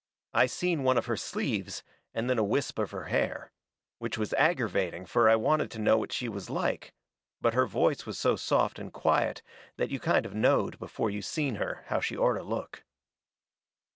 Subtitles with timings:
[0.33, 3.51] I seen one of her sleeves, and then a wisp of her hair.
[3.99, 6.95] Which was aggervating, fur I wanted to know what she was like.
[7.39, 9.43] But her voice was so soft and quiet
[9.77, 12.83] that you kind of knowed before you seen her how she orter look.